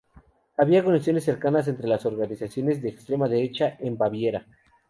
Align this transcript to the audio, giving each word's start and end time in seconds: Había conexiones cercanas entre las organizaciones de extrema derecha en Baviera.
Había 0.57 0.83
conexiones 0.83 1.25
cercanas 1.25 1.67
entre 1.67 1.87
las 1.87 2.07
organizaciones 2.07 2.81
de 2.81 2.89
extrema 2.89 3.29
derecha 3.29 3.77
en 3.79 3.99
Baviera. 3.99 4.47